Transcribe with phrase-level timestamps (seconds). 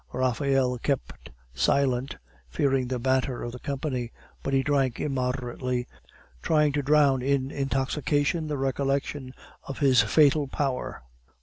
[0.13, 2.17] Raphael kept silent,
[2.49, 5.85] fearing the banter of the company; but he drank immoderately,
[6.41, 11.03] trying to drown in intoxication the recollection of his fatal power.